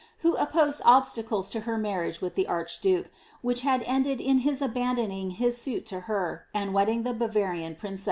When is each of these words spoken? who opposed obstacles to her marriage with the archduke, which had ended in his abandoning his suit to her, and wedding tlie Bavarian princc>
who 0.21 0.33
opposed 0.37 0.81
obstacles 0.83 1.47
to 1.47 1.59
her 1.59 1.77
marriage 1.77 2.21
with 2.21 2.33
the 2.33 2.47
archduke, 2.47 3.11
which 3.43 3.61
had 3.61 3.83
ended 3.83 4.19
in 4.19 4.39
his 4.39 4.59
abandoning 4.59 5.29
his 5.29 5.61
suit 5.61 5.85
to 5.85 5.99
her, 6.09 6.47
and 6.55 6.73
wedding 6.73 7.03
tlie 7.03 7.15
Bavarian 7.15 7.75
princc> 7.75 7.99